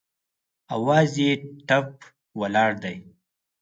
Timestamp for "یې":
1.23-1.31